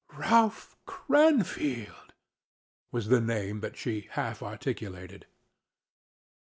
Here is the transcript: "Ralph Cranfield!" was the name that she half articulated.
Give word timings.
"Ralph 0.17 0.75
Cranfield!" 0.87 2.13
was 2.91 3.09
the 3.09 3.21
name 3.21 3.59
that 3.59 3.77
she 3.77 4.07
half 4.09 4.41
articulated. 4.41 5.27